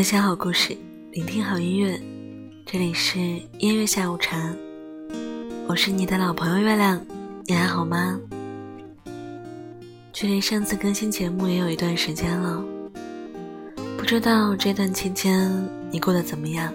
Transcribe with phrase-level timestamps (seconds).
[0.00, 0.74] 分享好故事，
[1.12, 2.00] 聆听好音乐，
[2.64, 3.20] 这里是
[3.58, 4.50] 音乐下午茶，
[5.68, 6.98] 我是你的老朋友月亮，
[7.44, 8.18] 你还好吗？
[10.10, 12.64] 距离上次更新节目也有一段时间了，
[13.98, 15.52] 不知道这段期间
[15.90, 16.72] 你过得怎么样，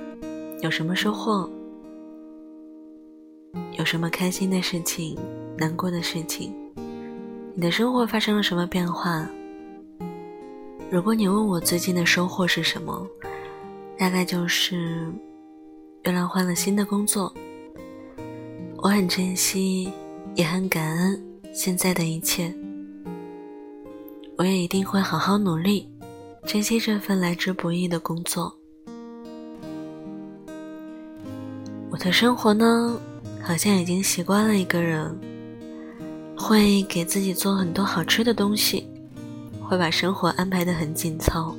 [0.62, 1.50] 有什么收获？
[3.72, 5.18] 有什么开心的事情、
[5.58, 6.54] 难过的事情？
[7.56, 9.28] 你的生活发生了什么变化？
[10.92, 13.06] 如果你问我最近的收获是什么，
[13.98, 15.12] 大概就是
[16.04, 17.34] 月亮换了新的工作。
[18.78, 19.92] 我很珍惜，
[20.36, 21.22] 也很感恩
[21.52, 22.54] 现在的一切。
[24.38, 25.90] 我也一定会好好努力，
[26.46, 28.56] 珍惜这份来之不易的工作。
[31.90, 33.00] 我的生活呢，
[33.42, 35.20] 好像已经习惯了一个人，
[36.38, 38.88] 会给自己做很多好吃的东西。
[39.66, 41.56] 会把生活安排得很紧凑，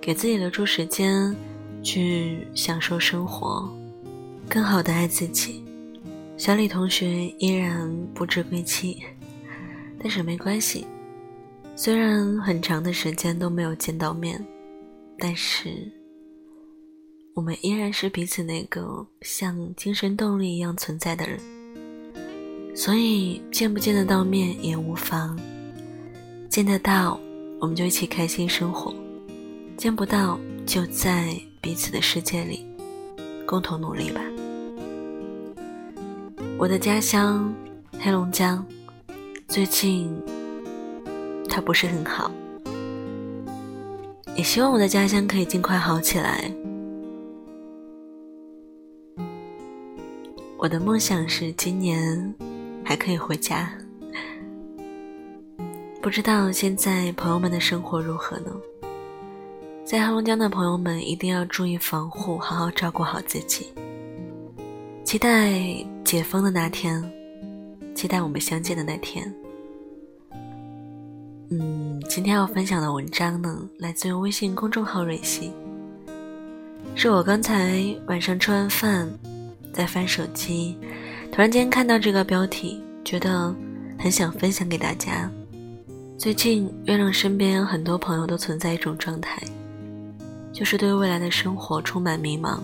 [0.00, 1.34] 给自己留出时间
[1.82, 3.68] 去享受生活，
[4.48, 5.64] 更好的爱自己。
[6.36, 9.02] 小李同学依然不知归期，
[9.98, 10.84] 但是没关系。
[11.76, 14.44] 虽然很长的时间都没有见到面，
[15.18, 15.90] 但是
[17.34, 21.38] 我们依然是彼此那个像精神动力一样存在的人，
[22.74, 25.38] 所以见不见得到面也无妨。
[26.54, 27.18] 见得到，
[27.58, 28.94] 我们就一起开心生活；
[29.76, 32.64] 见不到，就在彼此的世界里
[33.44, 34.20] 共同努力吧。
[36.56, 37.52] 我的家乡
[37.98, 38.64] 黑龙江，
[39.48, 40.16] 最近
[41.48, 42.30] 它不是很好，
[44.36, 46.48] 也希望我的家乡可以尽快好起来。
[50.56, 52.32] 我的梦想是今年
[52.84, 53.68] 还可以回家。
[56.04, 58.50] 不知道现在朋友们的生活如何呢？
[59.86, 63.72] 在黑龙江的朋友们一定要注意防护，好好照顾好自己。
[65.02, 65.50] 期待
[66.04, 67.02] 解封的那天，
[67.94, 69.34] 期待我们相见的那天。
[71.48, 75.50] 嗯，今天要分享的文章呢，来自于微信公众号“蕊希”，
[76.94, 79.08] 是我刚才晚上吃完饭，
[79.72, 80.76] 在翻手机，
[81.32, 83.56] 突然间看到这个标题，觉得
[83.98, 85.32] 很想分享给大家。
[86.16, 89.42] 最近，月亮身边很多朋友都存在一种状态，
[90.52, 92.60] 就是对未来的生活充满迷茫。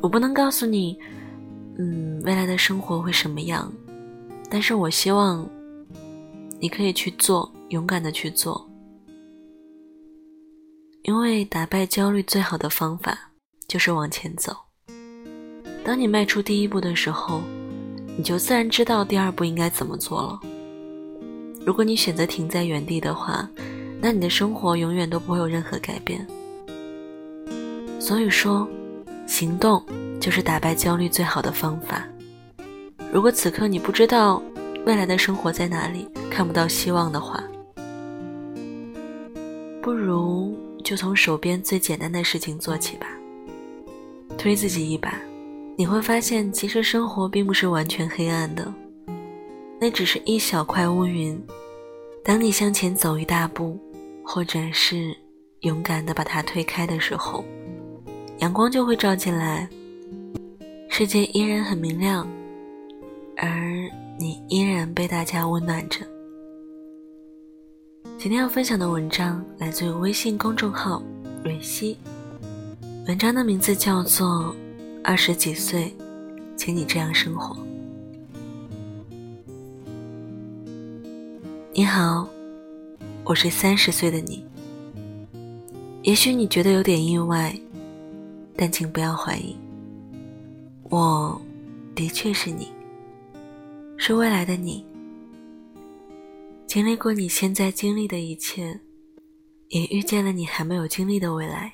[0.00, 0.98] 我不能告诉你，
[1.78, 3.70] 嗯，未来的生活会什么样，
[4.50, 5.46] 但是我希望
[6.58, 8.68] 你可以去做，勇敢的去做，
[11.02, 13.30] 因为打败焦虑最好的方法
[13.68, 14.56] 就是往前走。
[15.84, 17.42] 当你迈出第一步的时候，
[18.16, 20.40] 你就自然知道第二步应该怎么做了。
[21.64, 23.48] 如果你选择停在原地的话，
[24.00, 26.26] 那你的生活永远都不会有任何改变。
[28.00, 28.68] 所以说，
[29.26, 29.80] 行动
[30.20, 32.04] 就是打败焦虑最好的方法。
[33.12, 34.42] 如果此刻你不知道
[34.84, 37.42] 未来的生活在哪里，看不到希望的话，
[39.80, 43.06] 不如就从手边最简单的事情做起吧。
[44.36, 45.14] 推自己一把，
[45.76, 48.74] 你会发现，其实生活并不是完全黑暗的。
[49.82, 51.36] 那只是一小块乌云，
[52.22, 53.76] 当你向前走一大步，
[54.24, 55.12] 或者是
[55.62, 57.44] 勇敢的把它推开的时候，
[58.38, 59.68] 阳光就会照进来，
[60.88, 62.24] 世界依然很明亮，
[63.36, 63.50] 而
[64.20, 66.06] 你依然被大家温暖着。
[68.16, 71.02] 今天要分享的文章来自于微信公众号
[71.42, 71.98] “蕊希”，
[73.08, 74.28] 文章的名字叫做
[75.02, 75.92] 《二十几岁，
[76.56, 77.56] 请你这样生活》。
[81.74, 82.28] 你好，
[83.24, 84.44] 我是三十岁的你。
[86.02, 87.58] 也许你觉得有点意外，
[88.54, 89.56] 但请不要怀疑，
[90.90, 91.40] 我
[91.94, 92.70] 的确是你，
[93.96, 94.84] 是未来的你。
[96.66, 98.78] 经历过你现在经历的一切，
[99.68, 101.72] 也遇见了你还没有经历的未来。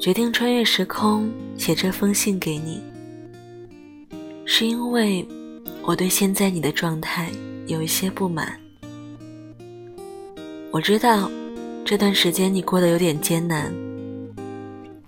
[0.00, 2.82] 决定穿越时空写这封信给你，
[4.44, 5.24] 是因为。
[5.84, 7.28] 我对现在你的状态
[7.66, 8.56] 有一些不满。
[10.70, 11.30] 我知道
[11.84, 13.72] 这段时间你过得有点艰难，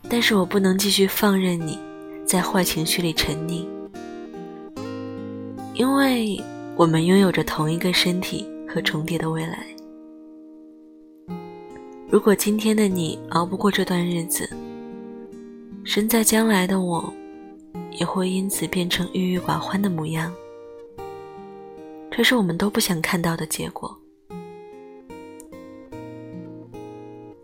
[0.09, 1.79] 但是我不能继续放任你
[2.27, 3.65] 在坏情绪里沉溺，
[5.75, 6.43] 因为
[6.77, 9.65] 我们拥有着同一个身体和重叠的未来。
[12.11, 14.49] 如果今天的你熬不过这段日子，
[15.85, 17.13] 身在将来的我
[17.93, 20.33] 也会因此变成郁郁寡欢的模样。
[22.17, 23.93] 这是我们都不想看到的结果。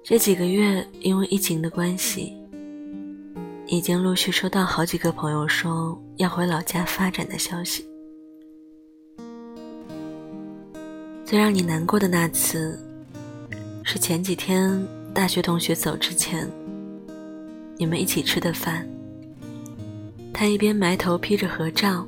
[0.05, 2.33] 这几个月因为疫情的关系，
[3.67, 7.85] 已经陆续收到好几个朋友说要回老家发展的消息。
[11.25, 12.79] 最让你难过的那次，
[13.83, 14.81] 是前几天
[15.13, 16.49] 大学同学走之前，
[17.77, 18.89] 你们一起吃的饭。
[20.33, 22.07] 他一边埋头批着合照，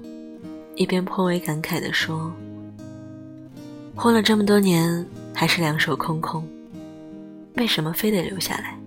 [0.76, 2.32] 一边颇为感慨地说
[3.94, 6.46] ：“混了这么多年，还是两手空空，
[7.56, 8.78] 为什么非得留下来？”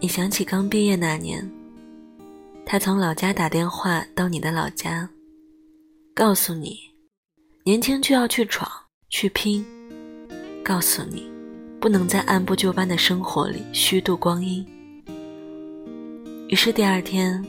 [0.00, 1.48] 你想起刚毕业那年，
[2.64, 5.08] 他从老家打电话到你的老家。
[6.14, 6.78] 告诉你，
[7.64, 8.70] 年轻就要去闯
[9.10, 9.64] 去拼。
[10.64, 11.30] 告诉你，
[11.80, 14.66] 不能在按部就班的生活里虚度光阴。
[16.48, 17.44] 于是第二天，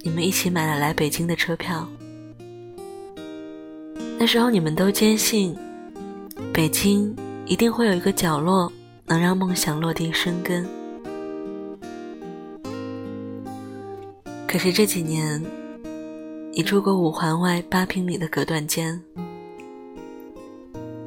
[0.00, 1.86] 你们一起买了来北京的车票。
[4.22, 5.56] 那时候你们都坚信，
[6.52, 8.70] 北京一定会有一个角落
[9.06, 10.68] 能让梦想落地生根。
[14.46, 15.42] 可是这几年。
[16.52, 19.00] 你住过五环外八平米的隔断间，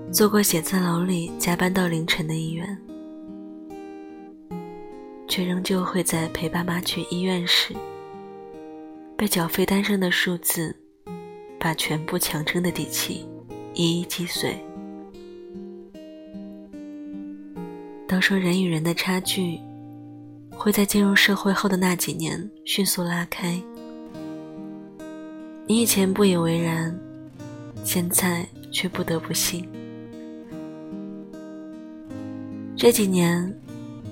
[0.09, 2.77] 做过写字楼里加班到凌晨的医院，
[5.27, 7.75] 却仍旧会在陪爸妈去医院时，
[9.17, 10.73] 被缴费单上的数字，
[11.63, 13.25] 把全部强撑的底气
[13.73, 14.53] 一一击碎。
[18.05, 19.61] 都说人与人的差距，
[20.51, 23.57] 会在进入社会后的那几年迅速拉开。
[25.65, 26.93] 你以前不以为然，
[27.85, 29.65] 现在却不得不信。
[32.75, 33.57] 这几年，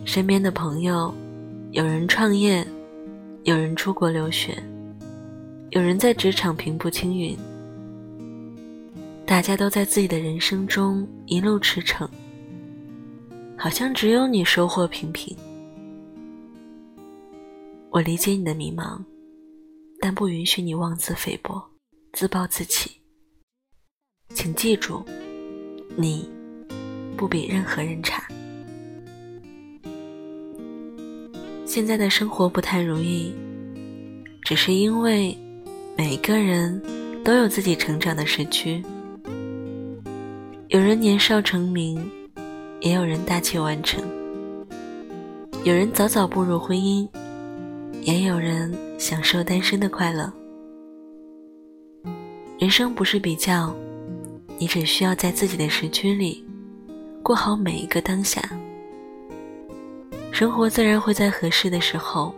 [0.05, 1.13] 身边的朋友，
[1.71, 2.65] 有人创业，
[3.43, 4.57] 有人出国留学，
[5.71, 7.37] 有人在职场平步青云，
[9.25, 12.05] 大家都在自己的人生中一路驰骋，
[13.57, 15.33] 好像只有你收获平平。
[17.89, 19.01] 我理解你的迷茫。
[20.03, 21.63] 但不允许你妄自菲薄、
[22.13, 22.89] 自暴自弃。
[24.33, 25.05] 请记住，
[25.95, 26.27] 你
[27.15, 28.27] 不比任何人差。
[31.67, 33.31] 现在的生活不太如意，
[34.41, 35.37] 只是因为
[36.03, 36.81] 每个人
[37.23, 38.83] 都有自己成长的时区。
[40.69, 42.03] 有人年少成名，
[42.79, 44.01] 也有人大器晚成；
[45.63, 47.07] 有人早早步入婚姻。
[48.01, 50.33] 也有人享受单身的快乐。
[52.57, 53.71] 人生不是比较，
[54.57, 56.43] 你只需要在自己的时区里
[57.21, 58.41] 过好每一个当下，
[60.31, 62.33] 生活自然会在合适的时候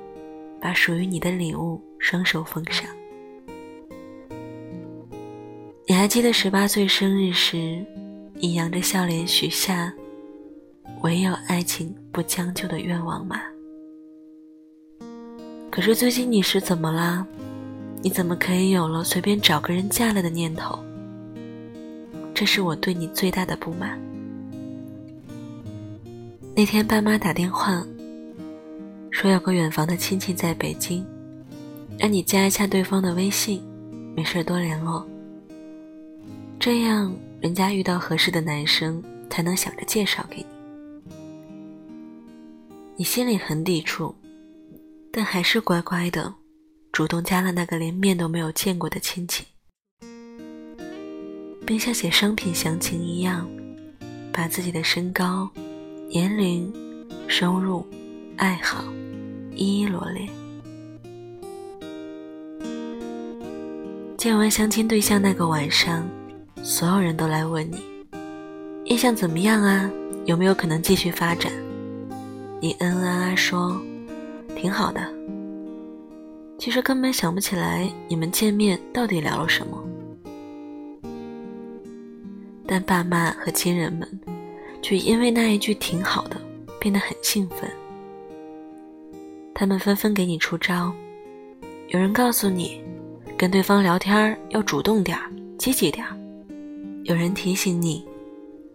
[0.59, 2.85] 把属于你的礼物双手奉上。
[6.03, 7.81] 还记得十八岁生日时，
[8.33, 9.93] 你扬着笑脸许下
[11.01, 13.39] “唯有爱情不将就”的愿望吗？
[15.71, 17.25] 可是最近你是怎么啦？
[18.01, 20.77] 你怎么可以有了随便找个人嫁了的念头？
[22.33, 23.97] 这是我对你最大的不满。
[26.53, 27.81] 那天爸妈打电话
[29.09, 31.05] 说有个远房的亲戚在北京，
[31.97, 33.63] 让你加一下对方的微信，
[34.17, 35.07] 没事多联络。
[36.65, 40.45] 这样人家遇到合适的男生才能想着介绍给你。
[42.95, 44.15] 你心里很抵触。
[45.11, 46.33] 但还是乖乖的，
[46.93, 49.43] 主动加了那个连面都没有见过的亲戚，
[51.65, 53.45] 并像写商品详情一样，
[54.31, 55.49] 把自己的身高、
[56.07, 56.73] 年龄、
[57.27, 57.85] 收入、
[58.37, 58.85] 爱好
[59.53, 60.29] 一一罗列。
[64.17, 66.07] 见完相亲对象那个晚上，
[66.65, 67.83] 所有人都来问你，
[68.85, 69.91] 印象怎么样啊？
[70.23, 71.51] 有没有可能继续发展？
[72.61, 73.79] 你嗯嗯啊啊说。
[74.55, 75.05] 挺好的，
[76.57, 79.83] 其实根本想不起来你们见面到底聊了什么，
[82.65, 84.07] 但爸妈和亲人们
[84.81, 86.37] 却因为那一句“挺好的”
[86.79, 87.69] 变得很兴奋。
[89.53, 90.93] 他们纷纷给你出招，
[91.89, 92.81] 有人告诉你，
[93.37, 95.17] 跟对方聊天要主动点
[95.57, 96.05] 积极点
[97.03, 98.01] 有人提醒你，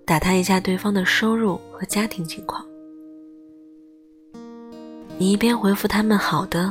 [0.04, 2.62] 打探一下对方的收入和家庭情况。
[5.16, 6.70] 你一边回复他们好的，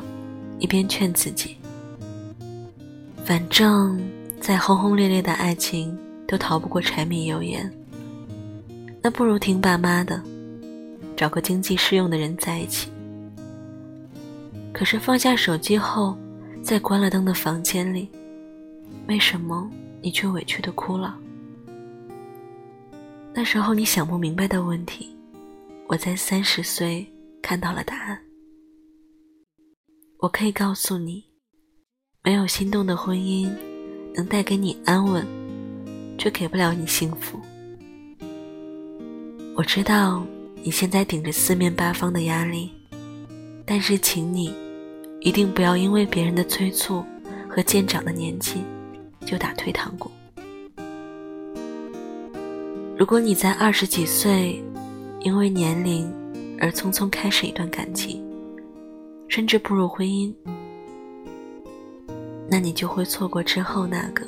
[0.59, 1.55] 一边劝自己：
[3.25, 3.99] 反正
[4.39, 5.97] 再轰轰烈烈的爱情
[6.27, 7.71] 都逃不过柴米油盐，
[9.01, 10.21] 那不如听爸妈的，
[11.15, 12.91] 找个经济适用的人在一起。
[14.71, 16.15] 可是放下手机后，
[16.61, 18.07] 在关了灯的房间里，
[19.07, 19.67] 为什么
[20.03, 21.17] 你却委屈的哭了？
[23.37, 25.15] 那时候你想不明白的问题，
[25.85, 27.05] 我在三十岁
[27.39, 28.19] 看到了答案。
[30.17, 31.23] 我可以告诉你，
[32.23, 33.47] 没有心动的婚姻
[34.15, 35.23] 能带给你安稳，
[36.17, 37.39] 却给不了你幸福。
[39.55, 40.25] 我知道
[40.63, 42.71] 你现在顶着四面八方的压力，
[43.67, 44.51] 但是请你
[45.21, 47.05] 一定不要因为别人的催促
[47.47, 48.63] 和渐长的年纪
[49.27, 50.09] 就打退堂鼓。
[52.97, 54.59] 如果你在二十几岁，
[55.19, 56.11] 因为年龄
[56.59, 58.25] 而匆匆开始一段感情，
[59.27, 60.33] 甚至步入婚姻，
[62.49, 64.25] 那你就会错过之后那个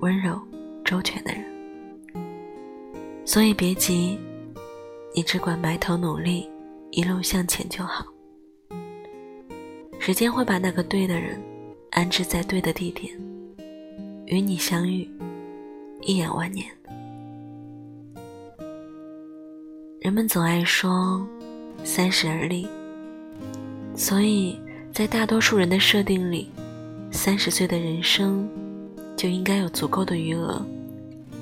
[0.00, 0.38] 温柔
[0.84, 1.42] 周全的人。
[3.24, 4.18] 所以别急，
[5.14, 6.46] 你只管埋头努力，
[6.90, 8.04] 一路向前就好。
[9.98, 11.40] 时间会把那个对的人
[11.92, 13.10] 安置在对的地点，
[14.26, 15.08] 与你相遇，
[16.02, 16.66] 一眼万年。
[20.00, 21.20] 人们总爱说
[21.84, 22.66] “三十而立”，
[23.94, 24.58] 所以
[24.94, 26.48] 在大多数人的设定里，
[27.12, 28.48] 三十岁的人生
[29.14, 30.64] 就应该有足够的余额，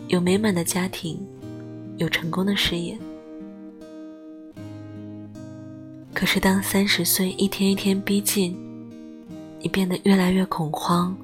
[0.08, 1.24] 有美满的家庭，
[1.98, 2.98] 有成功的事业。
[6.12, 8.58] 可是，当三十岁一天一天逼近，
[9.60, 11.16] 你变得越来越恐慌，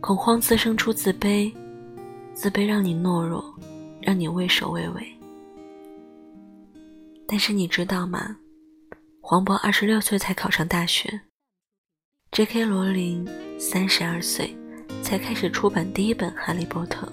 [0.00, 1.52] 恐慌滋生出自卑，
[2.32, 3.44] 自卑让你懦弱，
[4.00, 5.17] 让你畏首畏尾。
[7.30, 8.36] 但是你知道吗？
[9.20, 11.20] 黄渤二十六岁才考上大学
[12.32, 12.64] ，J.K.
[12.64, 13.28] 罗琳
[13.60, 14.56] 三十二岁
[15.02, 17.06] 才开始出版第一本《哈利波特》，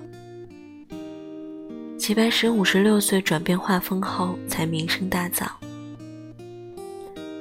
[2.00, 5.50] 齐白石五十六岁转变画风后才名声大噪，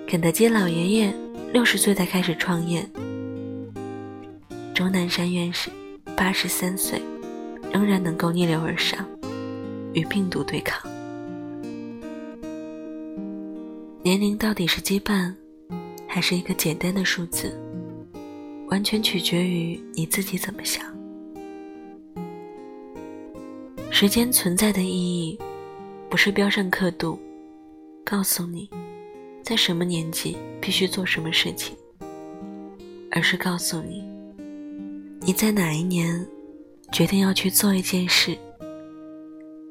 [0.09, 1.15] 肯德基老爷爷
[1.53, 2.85] 六十岁才开始创业，
[4.75, 5.71] 钟南山院士
[6.17, 7.01] 八十三岁
[7.73, 9.09] 仍然能够逆流而上，
[9.93, 10.93] 与病毒对抗。
[14.05, 15.35] 年龄到底是羁绊，
[16.07, 17.59] 还是一个简单的数字？
[18.69, 20.85] 完全取决于你自己怎么想。
[23.91, 25.39] 时间存在的意义，
[26.11, 27.19] 不是标上刻度，
[28.05, 28.69] 告诉你
[29.43, 31.75] 在什么年纪必须做什么事情，
[33.11, 34.05] 而是告诉你
[35.23, 36.29] 你在哪一年
[36.93, 38.37] 决定要去做一件事。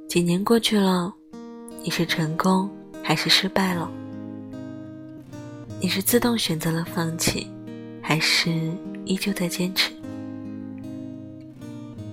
[0.07, 1.13] 几年过去了，
[1.83, 2.67] 你是成功
[3.03, 3.91] 还是失败了？
[5.83, 7.45] 你是自动选择了放弃，
[8.01, 8.71] 还是
[9.03, 9.91] 依旧在坚持？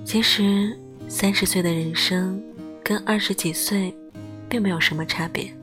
[0.04, 2.42] 其实，三十岁的人生
[2.82, 3.96] 跟二十几岁
[4.48, 5.54] 并没有什么差别。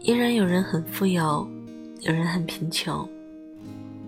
[0.00, 1.46] 依然有人很富有，
[2.00, 3.06] 有人很贫穷，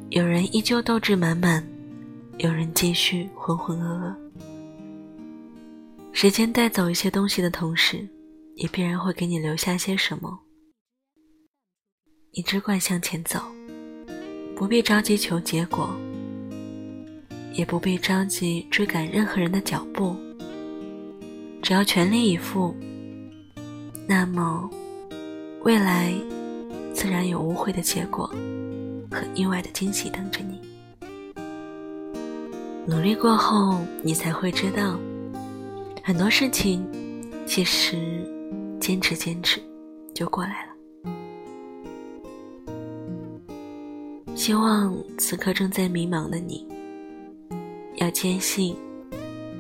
[0.09, 1.63] 有人依旧斗志满满，
[2.39, 4.15] 有人继续浑浑噩噩。
[6.13, 8.09] 时间带走一些东西的同时，
[8.55, 10.41] 也必然会给你留下些什么。
[12.33, 13.41] 你只管向前走，
[14.55, 15.91] 不必着急求结果，
[17.53, 20.17] 也不必着急追赶任何人的脚步。
[21.61, 22.73] 只要全力以赴，
[24.07, 24.71] 那么
[25.63, 26.15] 未来
[26.95, 28.29] 自然有无悔的结果
[29.11, 30.61] 和意外的惊喜等着你。
[32.87, 34.97] 努力过后，你才会知道，
[36.05, 36.87] 很多事情
[37.45, 37.99] 其实
[38.81, 39.61] 坚持坚持
[40.15, 40.70] 就过来了。
[44.41, 46.67] 希望此刻正在迷茫的你，
[47.97, 48.75] 要坚信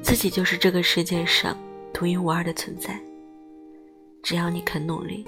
[0.00, 1.54] 自己就是这个世界上
[1.92, 2.99] 独一无二的存在。
[4.22, 5.22] 只要你肯努力，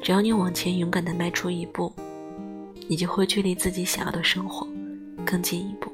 [0.00, 1.92] 只要你往前勇敢的迈出一步，
[2.86, 4.64] 你就会距离自己想要的生活
[5.26, 5.90] 更近一步。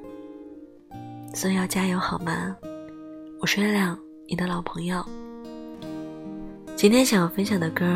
[1.32, 2.54] 所以要加油好吗？
[3.40, 5.02] 我是月亮，你的老朋友。
[6.76, 7.86] 今天想要分享的歌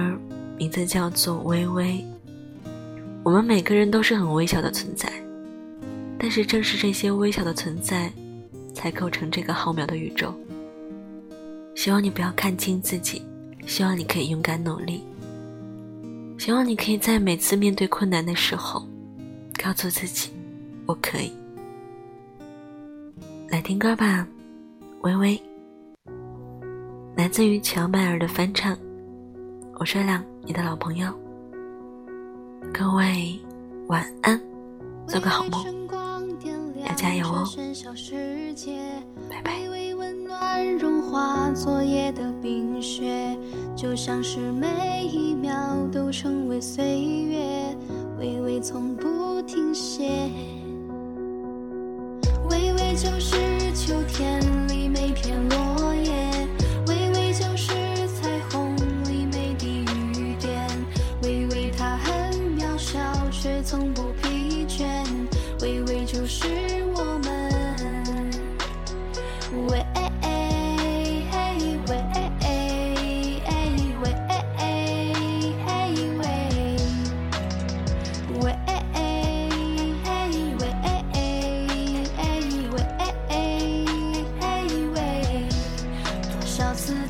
[0.56, 1.84] 名字叫做《微微》。
[3.24, 5.08] 我们每个人都是很微小的存在，
[6.18, 8.12] 但是正是这些微小的存在，
[8.74, 10.34] 才构成这个浩渺的宇宙。
[11.76, 13.22] 希望你不要看清自己，
[13.64, 15.04] 希望你可以勇敢努力，
[16.36, 18.84] 希望你可以在每次面对困难的时候，
[19.62, 20.30] 告诉自己，
[20.84, 21.32] 我可以。
[23.48, 24.26] 来听歌吧，
[25.02, 25.40] 微微，
[27.14, 28.76] 来自于乔麦尔的翻唱。
[29.78, 31.21] 我是亮，你的老朋友。
[32.70, 33.40] 各位
[33.88, 34.38] 晚安，
[35.06, 35.64] 做个好梦，
[36.86, 37.48] 要加油哦！
[39.30, 39.52] 拜拜。
[40.78, 43.36] 融化昨夜的冰雪，
[43.76, 45.54] 就像是每一秒
[45.90, 47.76] 都成为岁月，
[48.18, 50.30] 微微从不停歇。
[52.50, 53.36] 微微就是
[53.74, 54.01] 秋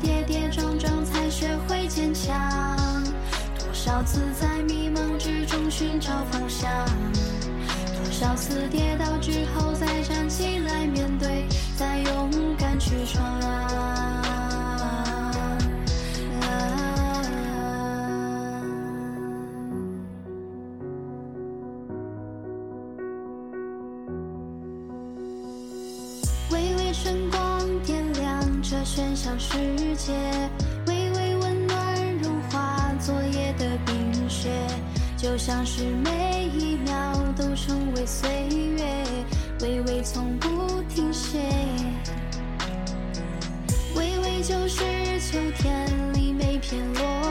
[0.03, 2.35] 跌跌撞撞才学会坚强。
[3.57, 6.69] 多少次在迷茫之中寻找方向，
[7.95, 14.22] 多少次跌倒之后再站起来，面对，再勇敢去闯。
[30.05, 30.11] 界，
[30.87, 34.49] 微微温暖融化昨夜的冰雪，
[35.15, 36.93] 就像是每一秒
[37.37, 38.29] 都成为岁
[38.77, 38.83] 月，
[39.61, 41.39] 微微从不停歇。
[43.95, 44.83] 微微就是
[45.21, 47.22] 秋天里每片落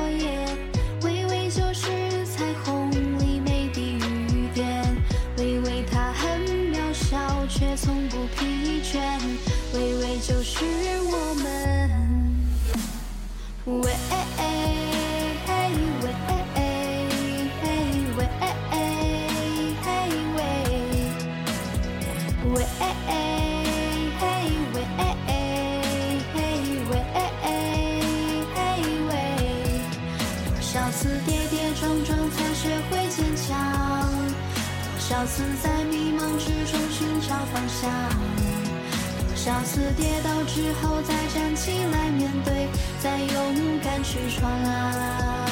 [35.35, 37.91] 次在迷茫之中寻找方向。
[39.27, 42.69] 多少次跌倒之后再站起来面对，
[43.01, 45.52] 再勇敢去闯啊！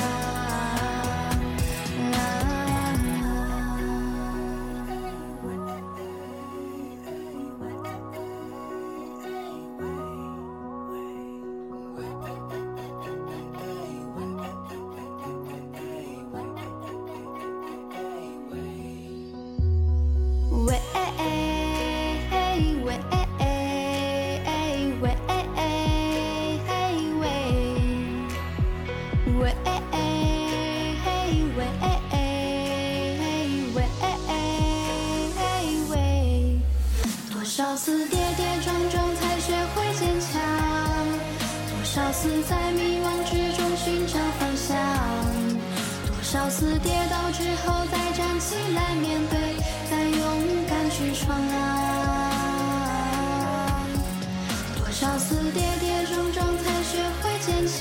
[54.79, 57.79] 多少次跌跌撞撞才学会坚强，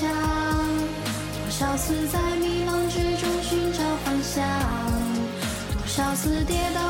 [1.36, 4.42] 多少次在迷茫之中寻找方向，
[5.74, 6.89] 多少次跌倒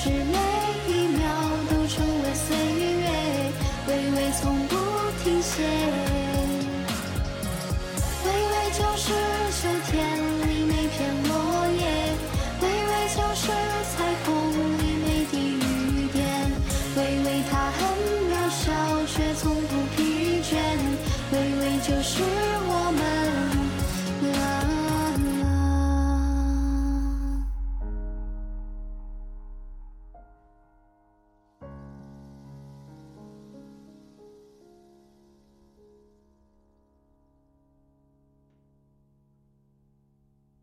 [0.00, 0.38] 是每
[0.86, 1.28] 一秒
[1.68, 3.08] 都称为岁月
[3.88, 4.76] 微微从不
[5.24, 6.07] 停歇。